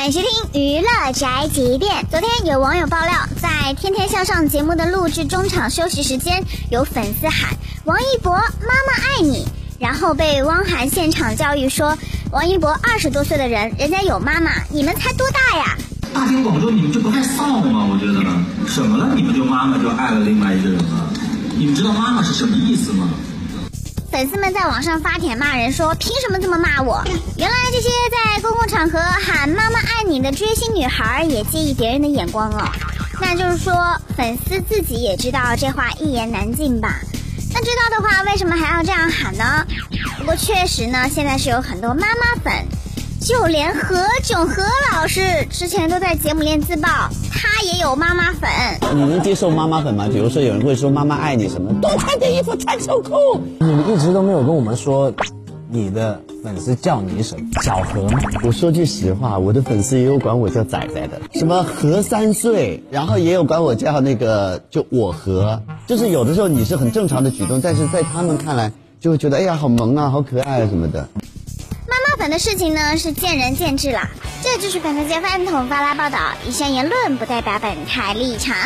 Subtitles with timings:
[0.00, 2.06] 欢迎收听娱乐宅急便。
[2.10, 9.46] 昨天有网友爆料，在《天天向上》节目的录制中场休息时间，有粉丝喊“王一博妈妈爱你”，
[9.78, 11.98] 然后被汪涵现场教育说
[12.32, 15.76] ：“王一博二十多岁的人，人家有妈妈，你们才多大呀？”
[16.14, 17.86] 大庭广众，你们这不太臊吗？
[17.86, 18.24] 我觉得，
[18.66, 19.14] 什么了？
[19.14, 21.12] 你们就妈妈就爱了另外一个人了？
[21.58, 23.06] 你们知道妈妈是什么意思吗？
[24.10, 27.04] 粉丝们在网上发帖骂人说：“凭什么这么骂我？”
[27.36, 27.88] 原来这些
[28.80, 32.66] 场合喊“妈妈爱你”的追星女孩也介意别人的眼光哦。
[33.20, 33.74] 那就是说，
[34.16, 36.98] 粉丝自己也知道这话一言难尽吧？
[37.52, 39.66] 那知道的话，为什么还要这样喊呢？
[40.18, 42.54] 不过确实呢，现在是有很多妈妈粉。
[43.20, 45.20] 就连何炅何老师
[45.50, 46.88] 之前都在节目里自曝，
[47.30, 48.48] 他也有妈妈粉。
[48.94, 50.08] 你能接受妈妈粉吗？
[50.10, 53.42] 比如说有人会说妈妈爱你什么，多穿点衣服，穿秋裤。
[53.60, 55.12] 你们一直都没有跟我们说，
[55.72, 57.46] 你的粉丝叫你什么？
[57.62, 58.18] 小何吗？
[58.42, 71.08] 我说句实话，我的粉丝也有管我叫仔仔的，什么何三岁，然后也有管我叫那个就我何，就是有的时候你是很正常的举动，但是在他们看来就会觉得哎呀好萌啊，好可爱啊什么的。
[71.86, 74.10] 妈妈粉的事情呢是见仁见智啦，
[74.42, 76.18] 这就是本台 F M 统发来报道，
[76.48, 78.56] 以上言论不代表本台立场。